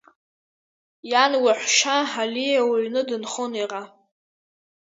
[1.11, 3.83] Иан лаҳәшьа Олиа лыҩны дынхон иара.